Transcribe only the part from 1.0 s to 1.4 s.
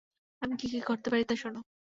পারি তা